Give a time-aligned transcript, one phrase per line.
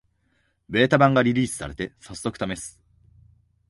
[0.67, 2.81] ベータ版がリリースされて、さっそくためす